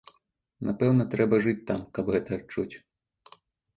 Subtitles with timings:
[0.69, 2.75] Напэўна, трэба жыць там, каб гэта адчуць.